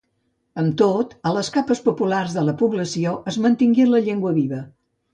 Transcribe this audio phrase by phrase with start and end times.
[0.61, 4.69] Amb tot, a les capes populars de la població es mantingué la llengua viva.